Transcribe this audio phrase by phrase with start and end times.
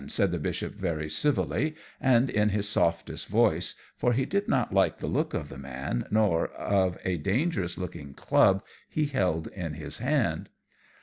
[0.07, 4.97] said the Bishop very civilly, and in his softest voice, for he did not like
[4.97, 9.99] the look of the man, nor of a dangerous looking club he held in his
[9.99, 10.49] hand.